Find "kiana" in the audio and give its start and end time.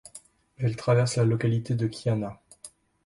1.85-2.41